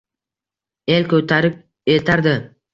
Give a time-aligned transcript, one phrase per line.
[0.95, 1.63] El ko’tarib
[1.97, 2.37] eltardi.